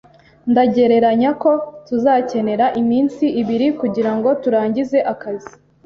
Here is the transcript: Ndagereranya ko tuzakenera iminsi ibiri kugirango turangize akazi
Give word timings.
Ndagereranya 0.51 1.29
ko 1.41 1.51
tuzakenera 1.87 2.65
iminsi 2.81 3.25
ibiri 3.41 3.67
kugirango 3.79 4.29
turangize 4.41 4.97
akazi 5.13 5.51